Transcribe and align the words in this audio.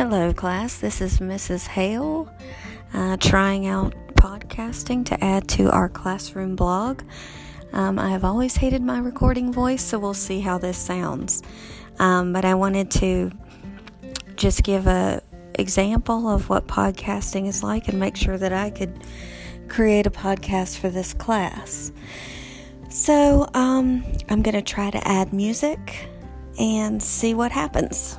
Hello, 0.00 0.32
class. 0.32 0.78
This 0.78 1.02
is 1.02 1.18
Mrs. 1.18 1.66
Hale 1.66 2.26
uh, 2.94 3.18
trying 3.18 3.66
out 3.66 3.92
podcasting 4.14 5.04
to 5.04 5.22
add 5.22 5.46
to 5.48 5.70
our 5.70 5.90
classroom 5.90 6.56
blog. 6.56 7.02
Um, 7.74 7.98
I 7.98 8.08
have 8.08 8.24
always 8.24 8.56
hated 8.56 8.80
my 8.80 8.98
recording 8.98 9.52
voice, 9.52 9.84
so 9.84 9.98
we'll 9.98 10.14
see 10.14 10.40
how 10.40 10.56
this 10.56 10.78
sounds. 10.78 11.42
Um, 11.98 12.32
but 12.32 12.46
I 12.46 12.54
wanted 12.54 12.90
to 12.92 13.30
just 14.36 14.62
give 14.62 14.86
a 14.86 15.20
example 15.56 16.30
of 16.30 16.48
what 16.48 16.66
podcasting 16.66 17.46
is 17.46 17.62
like 17.62 17.86
and 17.88 18.00
make 18.00 18.16
sure 18.16 18.38
that 18.38 18.54
I 18.54 18.70
could 18.70 19.04
create 19.68 20.06
a 20.06 20.10
podcast 20.10 20.78
for 20.78 20.88
this 20.88 21.12
class. 21.12 21.92
So 22.88 23.50
um, 23.52 24.02
I'm 24.30 24.40
going 24.40 24.54
to 24.54 24.62
try 24.62 24.90
to 24.90 25.06
add 25.06 25.34
music 25.34 26.08
and 26.58 27.02
see 27.02 27.34
what 27.34 27.52
happens. 27.52 28.16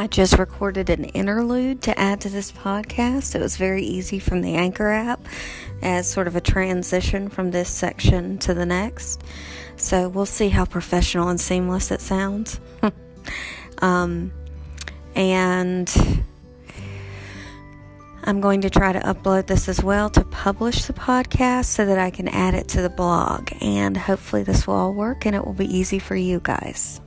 I 0.00 0.06
just 0.06 0.38
recorded 0.38 0.88
an 0.88 1.04
interlude 1.04 1.82
to 1.82 2.00
add 2.00 2.22
to 2.22 2.30
this 2.30 2.50
podcast. 2.50 3.34
It 3.34 3.42
was 3.42 3.58
very 3.58 3.82
easy 3.82 4.18
from 4.18 4.40
the 4.40 4.54
Anchor 4.54 4.88
app 4.88 5.20
as 5.82 6.10
sort 6.10 6.26
of 6.26 6.34
a 6.36 6.40
transition 6.40 7.28
from 7.28 7.50
this 7.50 7.68
section 7.68 8.38
to 8.38 8.54
the 8.54 8.64
next. 8.64 9.22
So 9.76 10.08
we'll 10.08 10.24
see 10.24 10.48
how 10.48 10.64
professional 10.64 11.28
and 11.28 11.38
seamless 11.38 11.90
it 11.90 12.00
sounds. 12.00 12.60
um, 13.82 14.32
and 15.14 16.24
I'm 18.24 18.40
going 18.40 18.62
to 18.62 18.70
try 18.70 18.94
to 18.94 19.00
upload 19.00 19.48
this 19.48 19.68
as 19.68 19.82
well 19.82 20.08
to 20.08 20.24
publish 20.24 20.86
the 20.86 20.94
podcast 20.94 21.66
so 21.66 21.84
that 21.84 21.98
I 21.98 22.08
can 22.08 22.26
add 22.28 22.54
it 22.54 22.68
to 22.68 22.80
the 22.80 22.88
blog. 22.88 23.50
And 23.60 23.98
hopefully, 23.98 24.44
this 24.44 24.66
will 24.66 24.76
all 24.76 24.94
work 24.94 25.26
and 25.26 25.36
it 25.36 25.44
will 25.44 25.52
be 25.52 25.66
easy 25.66 25.98
for 25.98 26.16
you 26.16 26.40
guys. 26.42 27.02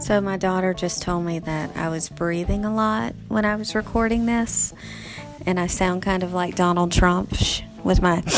So, 0.00 0.20
my 0.20 0.36
daughter 0.36 0.74
just 0.74 1.02
told 1.02 1.24
me 1.24 1.40
that 1.40 1.76
I 1.76 1.88
was 1.88 2.08
breathing 2.08 2.64
a 2.64 2.72
lot 2.72 3.14
when 3.26 3.44
I 3.44 3.56
was 3.56 3.74
recording 3.74 4.26
this, 4.26 4.72
and 5.44 5.58
I 5.58 5.66
sound 5.66 6.02
kind 6.02 6.22
of 6.22 6.32
like 6.32 6.54
Donald 6.54 6.92
Trump 6.92 7.32
with 7.82 8.00
my 8.00 8.20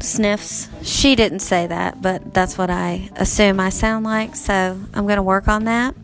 sniffs. 0.00 0.68
She 0.82 1.14
didn't 1.14 1.40
say 1.40 1.66
that, 1.66 2.00
but 2.00 2.32
that's 2.32 2.56
what 2.56 2.70
I 2.70 3.10
assume 3.16 3.60
I 3.60 3.68
sound 3.68 4.06
like, 4.06 4.34
so 4.34 4.80
I'm 4.94 5.04
going 5.04 5.16
to 5.16 5.22
work 5.22 5.46
on 5.46 5.64
that. 5.64 5.94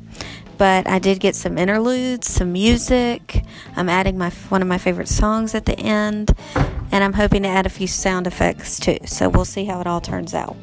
But 0.58 0.86
I 0.86 0.98
did 0.98 1.18
get 1.18 1.34
some 1.34 1.56
interludes, 1.56 2.28
some 2.28 2.52
music. 2.52 3.42
I'm 3.76 3.88
adding 3.88 4.18
my 4.18 4.30
one 4.50 4.60
of 4.60 4.68
my 4.68 4.78
favorite 4.78 5.08
songs 5.08 5.54
at 5.54 5.64
the 5.64 5.78
end, 5.78 6.36
and 6.92 7.02
I'm 7.02 7.14
hoping 7.14 7.42
to 7.44 7.48
add 7.48 7.64
a 7.64 7.70
few 7.70 7.86
sound 7.86 8.26
effects 8.26 8.78
too. 8.78 8.98
So 9.06 9.30
we'll 9.30 9.46
see 9.46 9.64
how 9.64 9.80
it 9.80 9.86
all 9.86 10.02
turns 10.02 10.34
out. 10.34 10.56